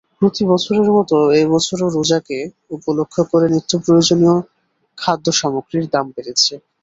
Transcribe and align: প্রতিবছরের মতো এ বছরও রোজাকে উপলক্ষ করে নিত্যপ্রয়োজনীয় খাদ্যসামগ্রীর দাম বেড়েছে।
প্রতিবছরের 0.19 0.89
মতো 0.97 1.17
এ 1.33 1.51
বছরও 1.51 1.87
রোজাকে 1.95 2.37
উপলক্ষ 2.77 3.15
করে 3.31 3.45
নিত্যপ্রয়োজনীয় 3.53 4.35
খাদ্যসামগ্রীর 4.97 5.85
দাম 5.93 6.05
বেড়েছে। 6.15 6.53